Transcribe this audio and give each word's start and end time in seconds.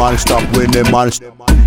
man, 0.00 0.16
stop 0.16 0.42
when 0.56 0.70
the 0.70 0.82
man. 0.90 1.59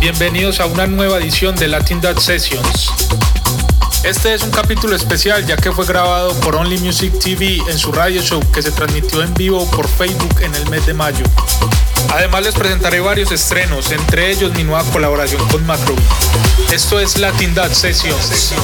Bienvenidos 0.00 0.60
a 0.60 0.66
una 0.66 0.86
nueva 0.86 1.18
edición 1.18 1.54
de 1.56 1.68
Latin 1.68 2.00
Dad 2.00 2.16
Sessions. 2.16 2.90
Este 4.02 4.32
es 4.32 4.42
un 4.42 4.50
capítulo 4.50 4.96
especial 4.96 5.44
ya 5.46 5.58
que 5.58 5.72
fue 5.72 5.84
grabado 5.84 6.32
por 6.40 6.56
Only 6.56 6.78
Music 6.78 7.12
TV 7.22 7.58
en 7.68 7.78
su 7.78 7.92
radio 7.92 8.22
show 8.22 8.40
que 8.50 8.62
se 8.62 8.72
transmitió 8.72 9.22
en 9.22 9.34
vivo 9.34 9.70
por 9.72 9.86
Facebook 9.86 10.40
en 10.40 10.54
el 10.54 10.70
mes 10.70 10.86
de 10.86 10.94
mayo. 10.94 11.22
Además 12.14 12.44
les 12.44 12.54
presentaré 12.54 13.00
varios 13.00 13.30
estrenos, 13.30 13.92
entre 13.92 14.30
ellos 14.30 14.54
mi 14.54 14.64
nueva 14.64 14.84
colaboración 14.90 15.46
con 15.48 15.66
Macro. 15.66 15.94
Esto 16.72 16.98
es 16.98 17.18
Latin 17.18 17.54
Dad 17.54 17.70
Sessions. 17.70 18.54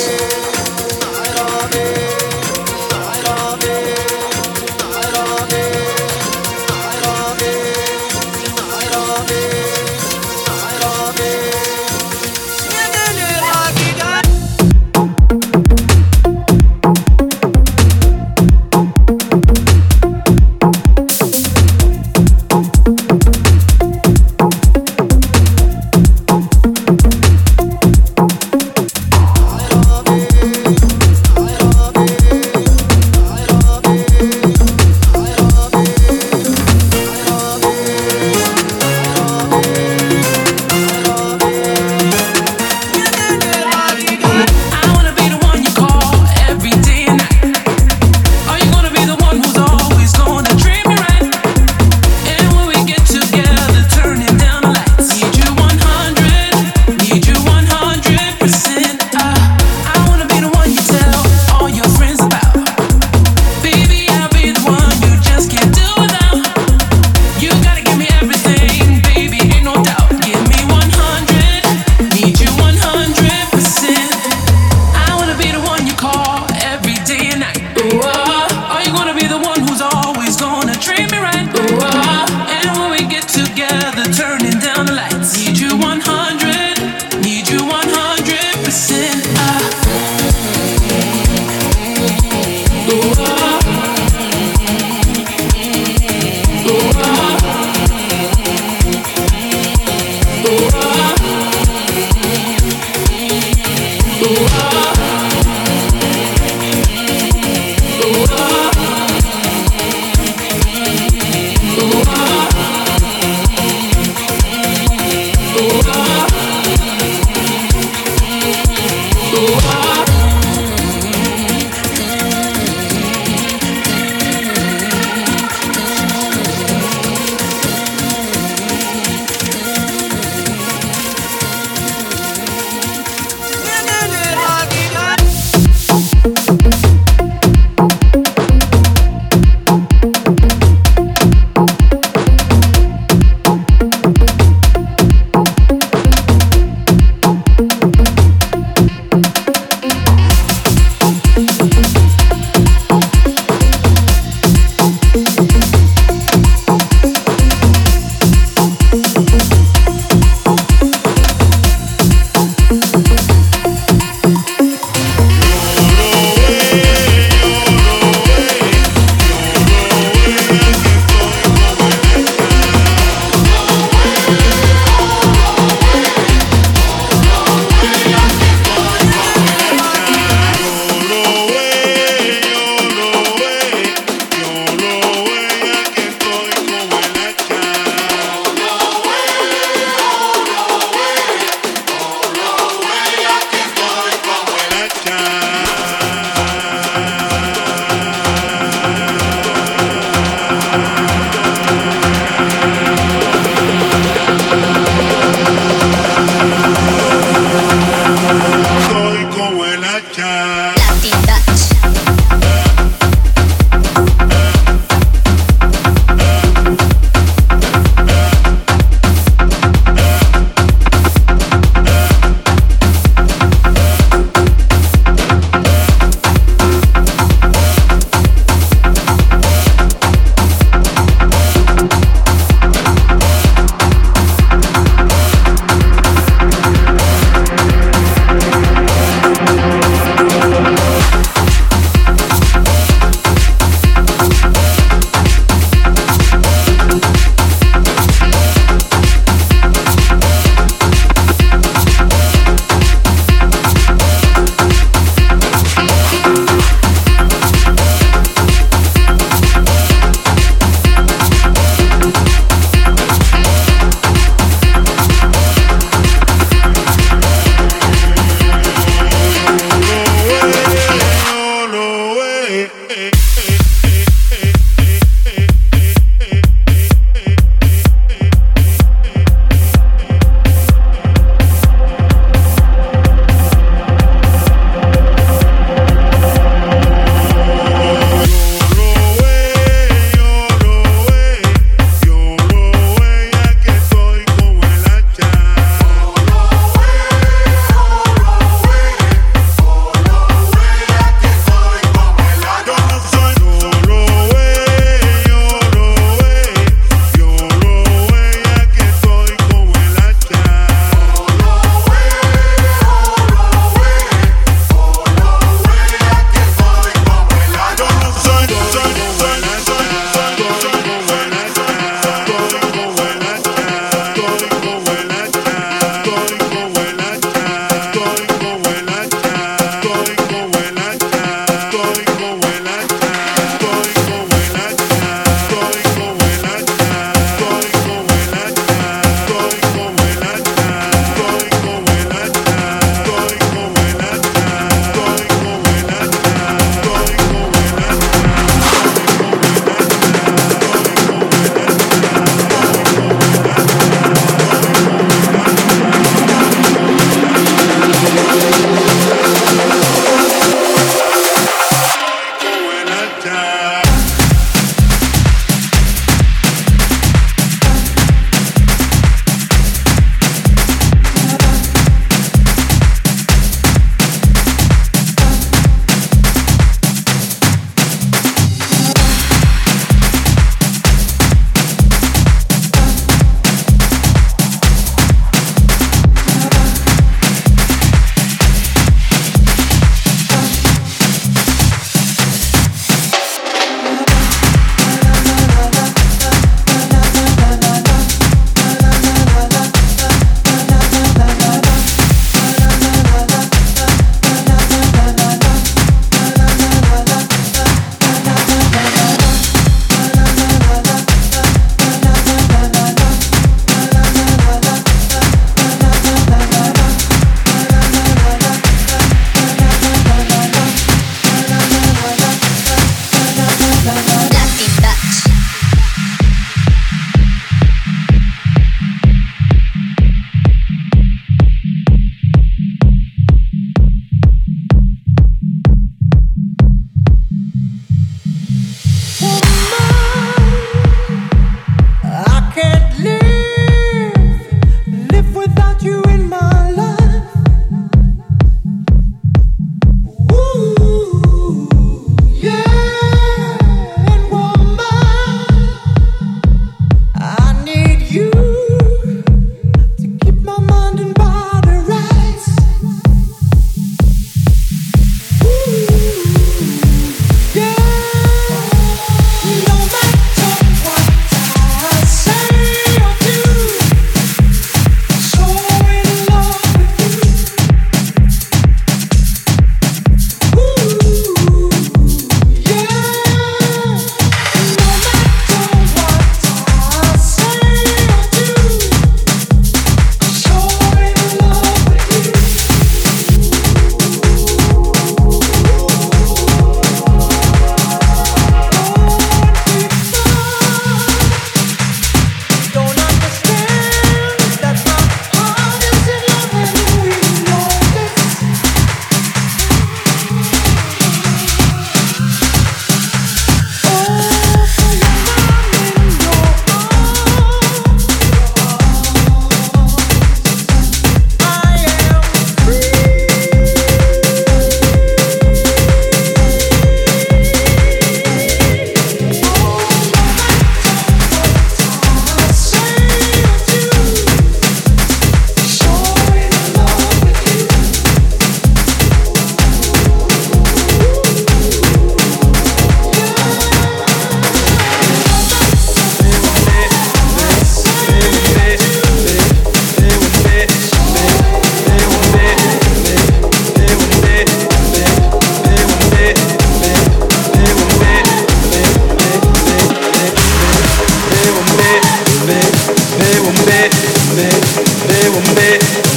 Peace. 0.00 0.39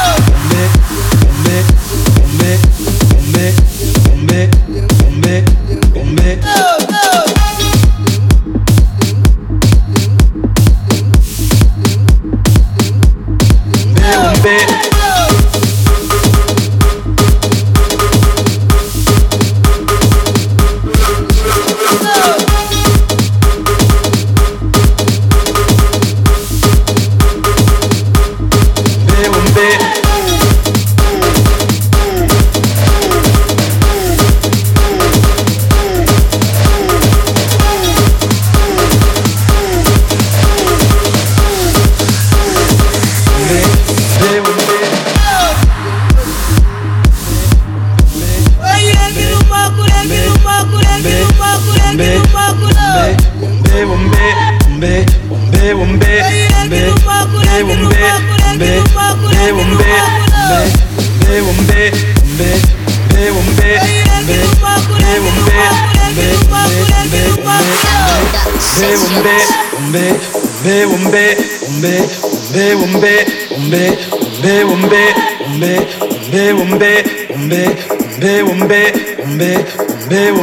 Bombay, 78.72 78.94
Bombay, 79.18 80.42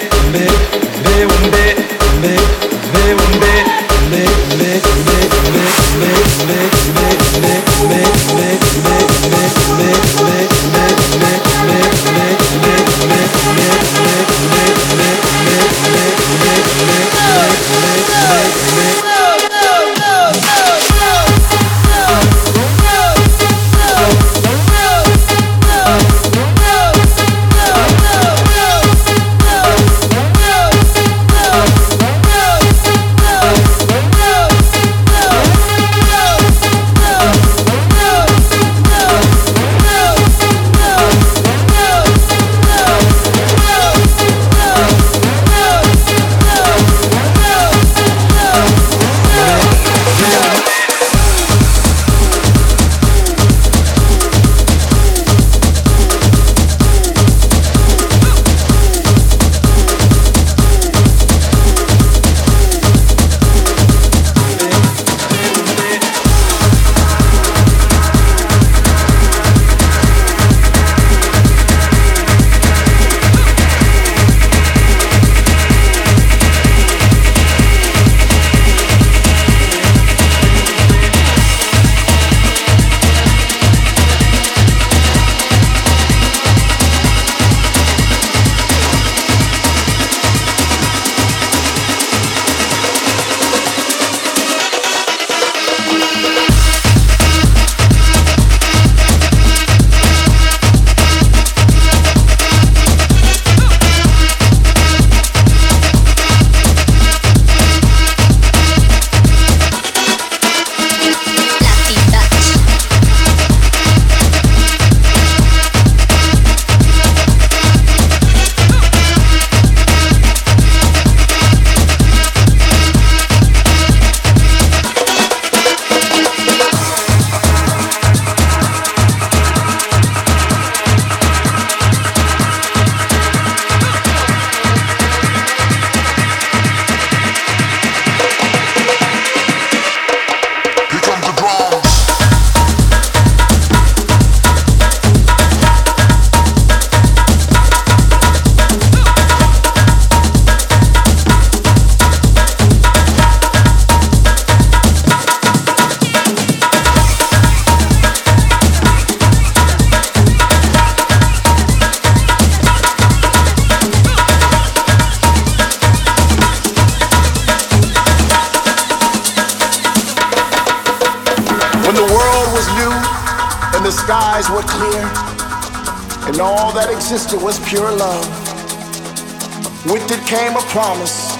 promise. 180.72 181.37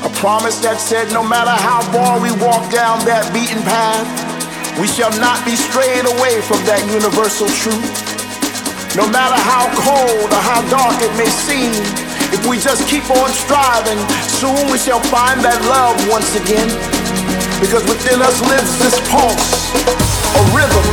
A 0.00 0.08
promise 0.16 0.56
that 0.64 0.80
said 0.80 1.12
no 1.12 1.20
matter 1.20 1.52
how 1.52 1.84
far 1.92 2.16
we 2.16 2.32
walk 2.40 2.64
down 2.72 3.04
that 3.04 3.28
beaten 3.36 3.60
path, 3.68 4.08
we 4.80 4.88
shall 4.88 5.12
not 5.20 5.44
be 5.44 5.52
strayed 5.52 6.08
away 6.08 6.40
from 6.48 6.56
that 6.64 6.80
universal 6.88 7.52
truth. 7.60 7.84
No 8.96 9.04
matter 9.12 9.36
how 9.36 9.68
cold 9.84 10.32
or 10.32 10.40
how 10.40 10.64
dark 10.72 10.96
it 11.04 11.12
may 11.20 11.28
seem, 11.28 11.68
if 12.32 12.40
we 12.48 12.56
just 12.56 12.88
keep 12.88 13.04
on 13.12 13.28
striving, 13.28 14.00
soon 14.24 14.72
we 14.72 14.80
shall 14.80 15.04
find 15.12 15.44
that 15.44 15.60
love 15.68 16.00
once 16.08 16.32
again. 16.32 16.72
Because 17.60 17.84
within 17.84 18.24
us 18.24 18.40
lives 18.48 18.72
this 18.80 18.96
pulse, 19.12 19.68
a 19.76 20.42
rhythm, 20.56 20.88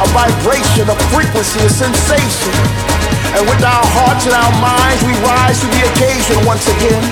a 0.00 0.08
vibration, 0.16 0.88
a 0.88 0.96
frequency, 1.12 1.60
a 1.60 1.68
sensation. 1.68 2.89
And 3.38 3.46
with 3.46 3.62
our 3.62 3.86
hearts 3.94 4.26
and 4.26 4.34
our 4.34 4.54
minds, 4.58 5.00
we 5.06 5.14
rise 5.22 5.62
to 5.62 5.68
the 5.70 5.82
occasion 5.94 6.38
once 6.42 6.66
again. 6.66 7.02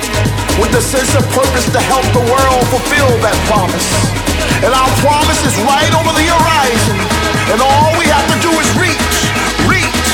With 0.59 0.75
the 0.75 0.83
sense 0.83 1.15
of 1.15 1.23
purpose 1.31 1.71
to 1.71 1.79
help 1.79 2.03
the 2.11 2.25
world 2.27 2.65
fulfill 2.75 3.11
that 3.23 3.37
promise. 3.47 3.87
And 4.67 4.75
our 4.75 4.91
promise 4.99 5.39
is 5.47 5.55
right 5.63 5.93
over 5.95 6.11
the 6.11 6.27
horizon. 6.27 6.99
And 7.55 7.63
all 7.63 7.95
we 7.95 8.11
have 8.11 8.27
to 8.35 8.39
do 8.43 8.51
is 8.59 8.69
reach, 8.75 9.15
reach, 9.71 10.09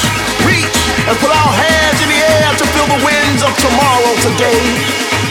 reach, 0.44 0.78
and 1.08 1.16
put 1.22 1.32
our 1.32 1.52
hands 1.56 1.98
in 2.04 2.08
the 2.12 2.20
air 2.20 2.48
to 2.52 2.64
feel 2.76 2.88
the 2.88 3.00
winds 3.00 3.40
of 3.40 3.52
tomorrow 3.64 4.12
today. 4.20 4.60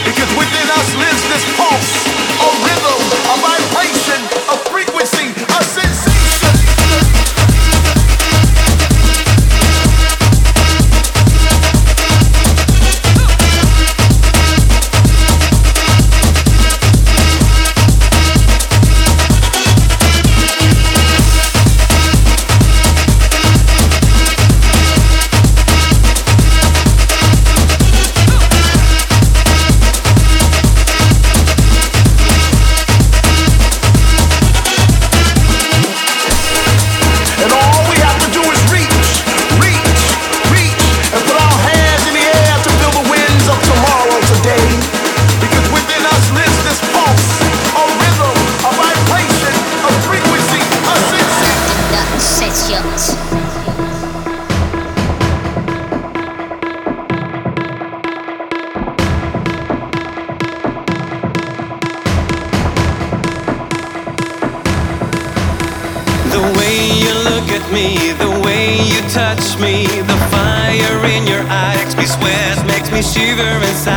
Because 0.02 0.30
within 0.34 0.68
us 0.74 0.88
lives 0.98 1.22
this 1.30 1.44
pulse, 1.54 1.92
a 2.42 2.50
rhythm, 2.66 3.02
a 3.30 3.36
vibration, 3.38 4.20
a 4.50 4.56
frequency, 4.68 5.33
shiver 73.14 73.62
inside. 73.62 73.93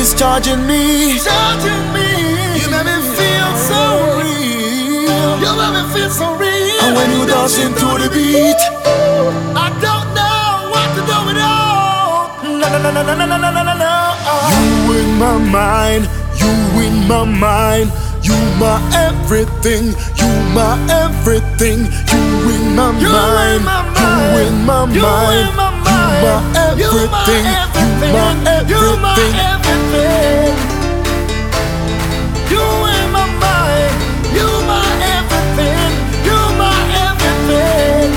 Is 0.00 0.14
charging 0.14 0.66
me. 0.66 1.18
Charging 1.20 1.84
me. 1.92 2.08
You 2.60 2.68
make 2.72 2.86
me 2.88 2.96
feel 3.16 3.50
so 3.68 3.82
real. 4.16 5.36
You 5.44 5.52
make 5.60 5.72
me 5.76 5.82
feel 5.92 6.10
so 6.10 6.34
real. 6.40 6.80
And 6.84 6.96
when 6.96 7.08
you 7.12 7.26
dance 7.26 7.58
into 7.58 7.88
the 8.00 8.08
beat, 8.08 8.60
I 9.64 9.68
don't 9.84 10.08
know 10.16 10.72
what 10.72 10.88
to 10.96 11.00
do 11.04 11.16
with 11.28 11.40
all. 11.44 12.32
No, 12.60 12.66
no, 12.72 12.78
no, 12.80 12.90
no, 12.96 13.02
no, 13.04 13.14
no, 13.14 13.36
no, 13.36 13.50
no, 13.56 13.62
no, 13.68 13.74
no. 13.84 13.92
You 14.56 15.00
in 15.00 15.10
my 15.18 15.36
mind. 15.38 16.08
You 16.40 16.52
in 16.86 16.96
my 17.06 17.24
mind. 17.24 17.92
You 18.22 18.36
my 18.58 18.76
everything. 19.06 19.92
You 20.20 20.30
my 20.56 20.72
everything. 21.04 21.80
You 22.12 22.22
in 22.54 22.74
my 22.74 22.90
mind. 22.92 23.62
You 24.00 24.48
in 24.48 24.64
my 24.64 24.86
mind. 24.86 25.69
You 26.10 26.90
my 27.06 27.22
everything. 27.62 28.14
You 28.68 28.82
my 28.98 29.14
everything. 29.50 30.54
You 32.50 32.64
in 32.96 33.06
my 33.14 33.26
mind. 33.38 33.94
You 34.34 34.48
my 34.66 34.82
everything. 35.16 35.92
You 36.26 36.38
my 36.58 36.74
everything. 37.06 38.10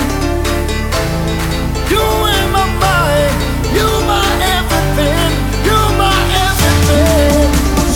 You 1.92 2.04
in 2.34 2.46
my 2.50 2.66
mind. 2.82 3.34
You 3.76 3.88
my 4.10 4.26
everything. 4.58 5.30
You 5.68 5.78
my 6.00 6.18
everything. 6.50 7.48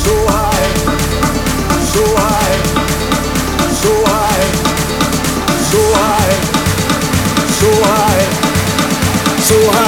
So 0.04 0.14
high. 0.30 0.70
So 1.92 2.04
high. 2.22 2.56
So 3.82 3.92
high. 4.06 4.46
So 5.70 5.80
high. 5.98 6.34
So 7.58 7.70
high. 7.82 8.26
So 9.48 9.58
high. 9.72 9.87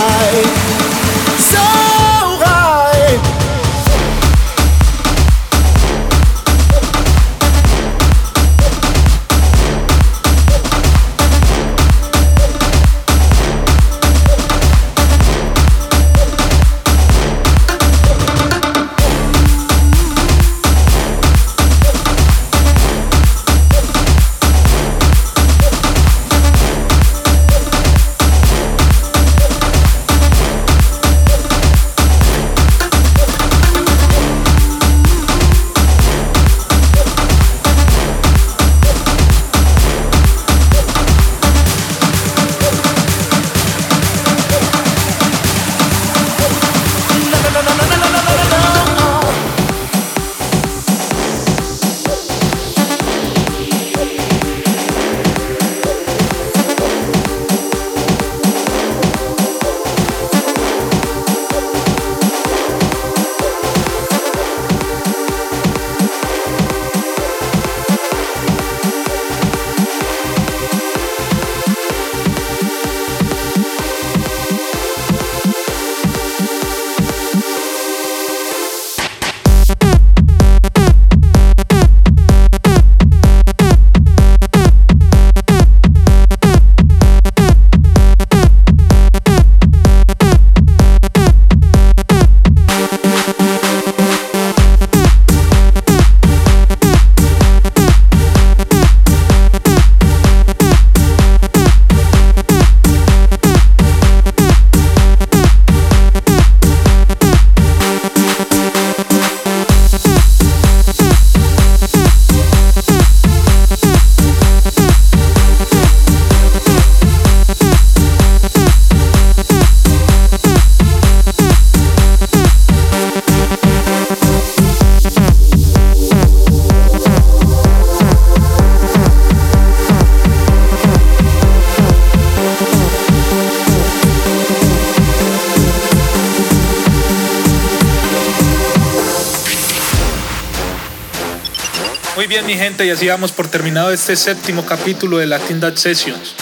Bien, 142.30 142.46
mi 142.46 142.54
gente, 142.54 142.86
y 142.86 142.90
así 142.90 143.08
vamos 143.08 143.32
por 143.32 143.48
terminado 143.48 143.90
este 143.90 144.14
séptimo 144.14 144.64
capítulo 144.64 145.18
de 145.18 145.26
Latin 145.26 145.58
Dutch 145.58 145.78
Sessions. 145.78 146.36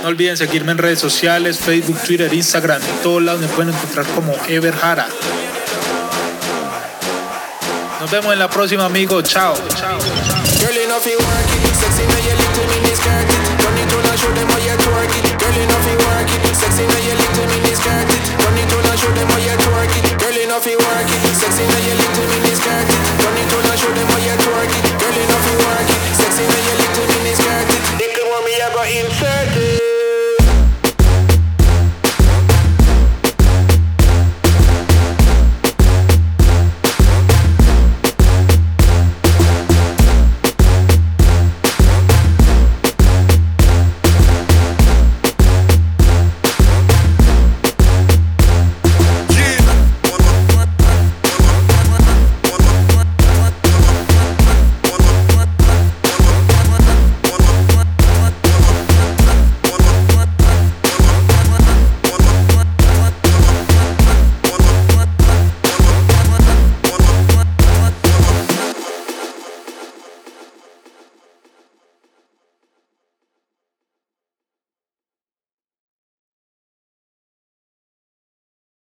No 0.00 0.10
olviden 0.10 0.36
seguirme 0.36 0.70
en 0.70 0.78
redes 0.78 1.00
sociales, 1.00 1.58
Facebook, 1.58 1.98
Twitter, 2.06 2.32
Instagram, 2.32 2.80
en 2.80 3.02
todos 3.02 3.20
lados 3.20 3.40
me 3.40 3.48
pueden 3.48 3.74
encontrar 3.74 4.06
como 4.14 4.32
Everhara. 4.46 5.08
Nos 7.98 8.10
vemos 8.12 8.32
en 8.32 8.38
la 8.38 8.48
próxima, 8.48 8.84
amigos. 8.84 9.24
Chao. 9.24 9.56
Chao. 9.76 9.98